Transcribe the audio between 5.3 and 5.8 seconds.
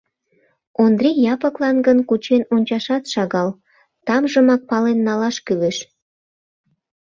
кӱлеш.